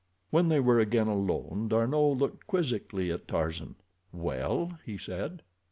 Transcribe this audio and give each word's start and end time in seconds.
When 0.31 0.49
they 0.49 0.59
were 0.59 0.79
again 0.79 1.05
alone 1.07 1.67
D'Arnot 1.67 2.17
looked 2.17 2.47
quizzically 2.47 3.11
at 3.11 3.27
Tarzan. 3.27 3.75
"Well?" 4.11 4.79
he 4.83 4.97
said. 4.97 5.43